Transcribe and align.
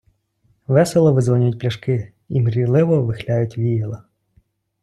Весело 0.67 1.13
видзвонюють 1.13 1.59
пляшки 1.59 2.13
і 2.29 2.41
мрійливо 2.41 3.01
вихляють 3.03 3.57
віяла. 3.57 4.03